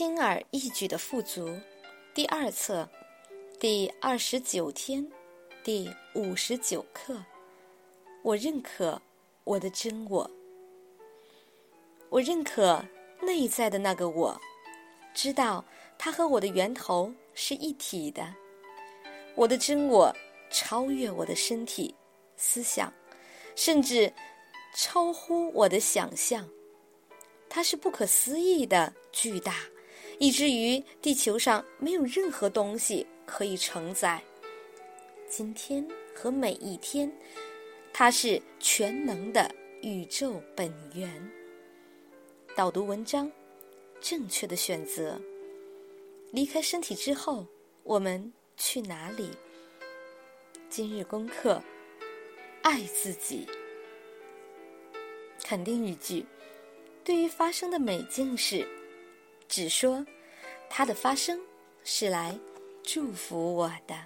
[0.00, 1.60] 轻而易举的富足，
[2.14, 2.88] 第二册，
[3.58, 5.06] 第二十九天，
[5.62, 7.22] 第五十九课。
[8.22, 9.02] 我认可
[9.44, 10.30] 我的真我，
[12.08, 12.82] 我认可
[13.20, 14.40] 内在的那个我，
[15.12, 15.62] 知道
[15.98, 18.34] 它和我的源头是一体的。
[19.34, 20.10] 我的真我
[20.50, 21.94] 超越我的身体、
[22.38, 22.90] 思想，
[23.54, 24.10] 甚至
[24.74, 26.48] 超乎我的想象。
[27.50, 29.56] 它是不可思议的巨大，
[30.20, 34.22] 以至于地球上没有任何东西可以承载。
[35.26, 37.10] 今天和每一天，
[37.90, 41.10] 它是全能的宇宙本源。
[42.54, 43.32] 导读文章：
[43.98, 45.18] 正确的选择。
[46.32, 47.46] 离开身体之后，
[47.82, 49.30] 我们去哪里？
[50.68, 51.62] 今日功课：
[52.60, 53.48] 爱自己。
[55.42, 56.26] 肯定语句。
[57.02, 58.68] 对于发生的每件事，
[59.50, 60.06] 只说
[60.70, 61.36] 它的发生
[61.82, 62.38] 是来
[62.84, 63.96] 祝福我的。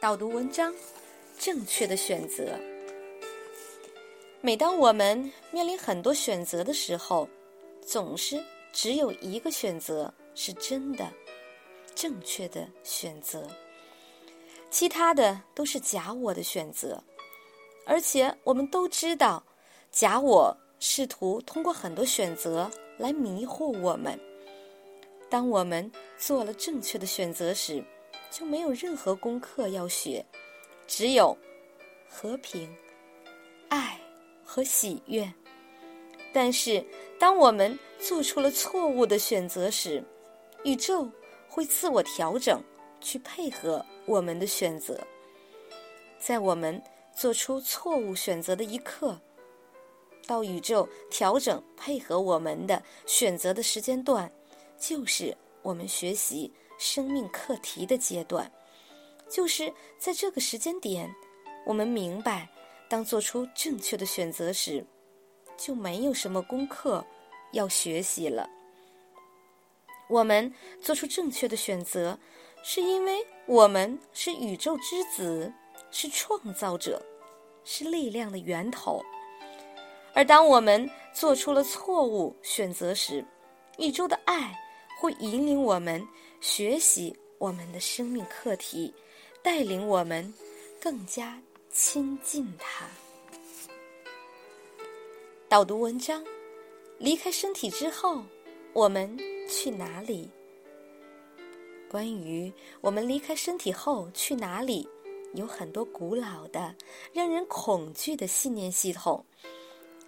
[0.00, 0.74] 导读文章：
[1.38, 2.58] 正确的选择。
[4.40, 7.28] 每当我们面临很多选择的时候，
[7.86, 11.08] 总是只有一个选择是真的、
[11.94, 13.48] 正确的选择，
[14.70, 17.00] 其他的都是假我的选择。
[17.86, 19.44] 而且我们都知道。
[19.92, 24.18] 假我试图通过很多选择来迷惑我们。
[25.28, 27.82] 当我们做了正确的选择时，
[28.30, 30.24] 就没有任何功课要学，
[30.86, 31.36] 只有
[32.08, 32.72] 和平、
[33.68, 33.98] 爱
[34.44, 35.32] 和喜悦。
[36.32, 36.84] 但是，
[37.18, 40.02] 当我们做出了错误的选择时，
[40.64, 41.08] 宇宙
[41.48, 42.62] 会自我调整，
[43.00, 44.98] 去配合我们的选择。
[46.18, 46.80] 在我们
[47.14, 49.18] 做出错误选择的一刻。
[50.26, 54.30] 到宇宙调整配合我们的选择的时间段，
[54.78, 58.50] 就是我们学习生命课题的阶段。
[59.28, 61.12] 就是在这个时间点，
[61.66, 62.48] 我们明白，
[62.88, 64.84] 当做出正确的选择时，
[65.56, 67.04] 就没有什么功课
[67.52, 68.48] 要学习了。
[70.08, 72.18] 我们做出正确的选择，
[72.62, 75.50] 是因为我们是宇宙之子，
[75.90, 77.02] 是创造者，
[77.64, 79.02] 是力量的源头。
[80.14, 83.24] 而当我们做出了错误选择时，
[83.78, 84.56] 宇宙的爱
[85.00, 86.06] 会引领我们
[86.40, 88.94] 学习我们的生命课题，
[89.42, 90.32] 带领我们
[90.80, 91.36] 更加
[91.68, 92.86] 亲近它。
[95.48, 96.24] 导读文章：
[96.98, 98.22] 离开身体之后，
[98.72, 100.30] 我们去哪里？
[101.90, 104.88] 关于我们离开身体后去哪里，
[105.34, 106.74] 有很多古老的、
[107.12, 109.24] 让人恐惧的信念系统。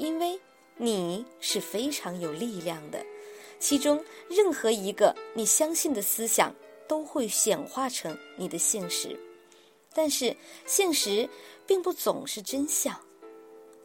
[0.00, 0.40] 因为
[0.78, 3.04] 你是非常有力量的，
[3.58, 6.54] 其中任何一个你相信的思想
[6.88, 9.14] 都会显化成你的现实。
[9.92, 10.34] 但是
[10.64, 11.28] 现实
[11.66, 12.98] 并不总是真相，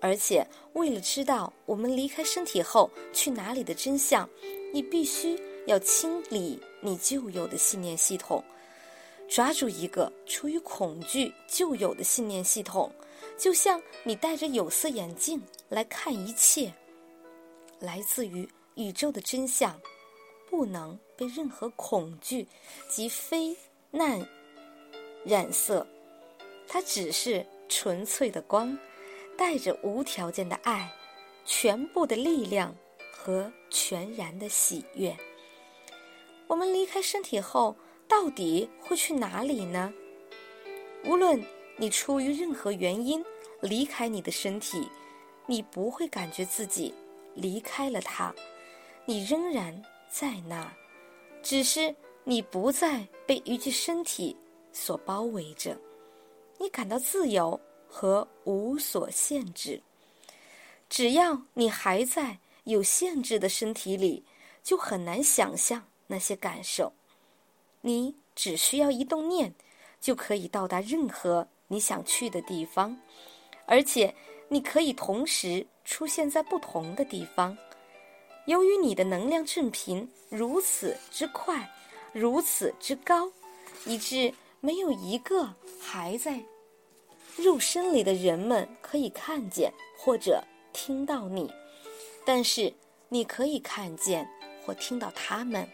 [0.00, 4.26] 而且为了知道我们离开身体后去哪里的真相，
[4.72, 8.42] 你必须要清理你旧有的信念系统，
[9.28, 12.90] 抓住一个出于恐惧旧有的信念系统。
[13.38, 16.74] 就像你戴着有色眼镜来看一切，
[17.78, 19.80] 来自于宇宙的真相，
[20.50, 22.48] 不能被任何恐惧
[22.90, 23.56] 及非
[23.92, 24.28] 难
[25.24, 25.86] 染色。
[26.66, 28.76] 它只是纯粹的光，
[29.36, 30.92] 带着无条件的爱，
[31.44, 32.74] 全部的力量
[33.12, 35.16] 和全然的喜悦。
[36.48, 37.76] 我们离开身体后，
[38.08, 39.94] 到底会去哪里呢？
[41.04, 41.40] 无论。
[41.80, 43.24] 你出于任何原因
[43.60, 44.88] 离开你的身体，
[45.46, 46.92] 你不会感觉自己
[47.34, 48.34] 离开了它，
[49.04, 49.80] 你仍然
[50.10, 50.72] 在那儿，
[51.40, 51.94] 只是
[52.24, 54.36] 你不再被一具身体
[54.72, 55.78] 所包围着，
[56.58, 59.80] 你感到自由和无所限制。
[60.90, 64.24] 只要你还在有限制的身体里，
[64.64, 66.92] 就很难想象那些感受。
[67.82, 69.54] 你只需要一动念，
[70.00, 71.46] 就可以到达任何。
[71.68, 72.98] 你想去的地方，
[73.66, 74.14] 而且
[74.48, 77.56] 你可以同时出现在不同的地方。
[78.46, 81.70] 由于你的能量振频如此之快，
[82.12, 83.30] 如此之高，
[83.84, 86.42] 以致没有一个还在
[87.36, 90.42] 肉身里的人们可以看见或者
[90.72, 91.52] 听到你，
[92.24, 92.72] 但是
[93.10, 94.26] 你可以看见
[94.64, 95.68] 或听到他们。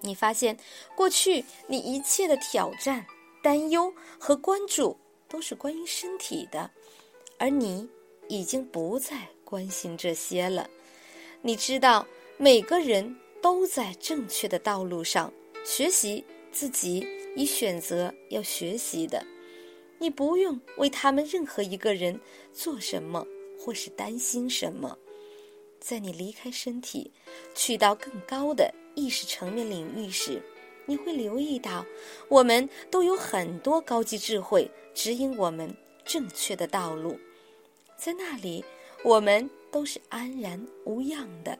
[0.00, 0.58] 你发现
[0.96, 3.06] 过去你一切的挑战。
[3.42, 4.96] 担忧和关注
[5.28, 6.70] 都是关于身体的，
[7.38, 7.88] 而你
[8.28, 10.68] 已经不再关心这些了。
[11.42, 12.06] 你知道，
[12.36, 15.32] 每个人都在正确的道路上
[15.64, 19.24] 学习自己已选择要学习的。
[19.98, 22.18] 你不用为他们任何一个人
[22.52, 23.26] 做什么，
[23.58, 24.96] 或是担心什么。
[25.78, 27.10] 在你离开身体，
[27.54, 30.42] 去到更高的意识层面领域时，
[30.90, 31.86] 你会留意到，
[32.28, 35.72] 我们都有很多高级智慧指引我们
[36.04, 37.16] 正确的道路。
[37.96, 38.64] 在那里，
[39.04, 41.56] 我们都是安然无恙的。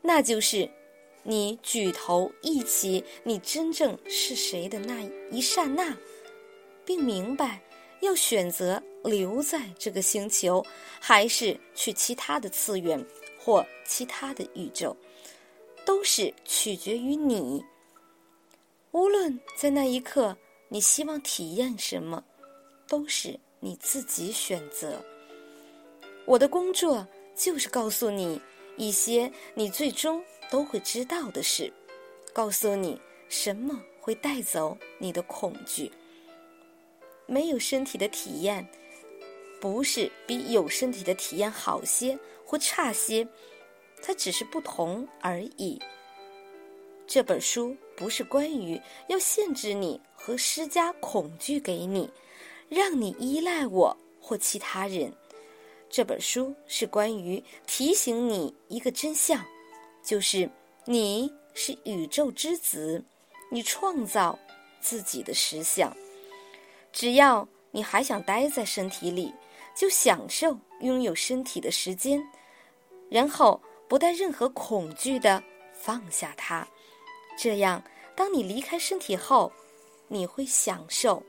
[0.00, 0.66] 那就是
[1.22, 5.94] 你举头忆起你真正是谁的那一刹那。
[6.86, 7.62] 并明白，
[8.00, 10.64] 要选择留在这个星球，
[10.98, 13.04] 还是去其他的次元
[13.38, 14.96] 或其他的宇宙，
[15.84, 17.62] 都是取决于你。
[18.94, 20.36] 无论在那一刻
[20.68, 22.22] 你希望体验什么，
[22.86, 25.04] 都是你自己选择。
[26.24, 27.04] 我的工作
[27.34, 28.40] 就是告诉你
[28.76, 31.72] 一些你最终都会知道的事，
[32.32, 35.90] 告诉你什么会带走你的恐惧。
[37.26, 38.64] 没有身体的体验，
[39.60, 43.26] 不是比有身体的体验好些或差些，
[44.00, 45.82] 它只是不同而已。
[47.14, 52.10] 这本书不是关于要限制你和施加恐惧给你，
[52.68, 55.14] 让你依赖我或其他人。
[55.88, 59.40] 这本书是关于提醒你一个真相，
[60.02, 60.50] 就是
[60.86, 63.00] 你是宇宙之子，
[63.48, 64.36] 你创造
[64.80, 65.96] 自己的实相。
[66.92, 69.32] 只要你还想待在身体里，
[69.72, 72.20] 就享受拥有身体的时间，
[73.08, 75.40] 然后不带任何恐惧的
[75.72, 76.66] 放下它。
[77.36, 77.82] 这样，
[78.16, 79.52] 当你离开身体后，
[80.08, 81.22] 你会享受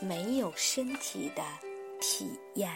[0.00, 1.42] 没有身体的
[2.00, 2.70] 体验。